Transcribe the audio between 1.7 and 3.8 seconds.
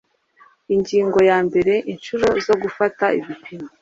inshuro zo gufata ibipimo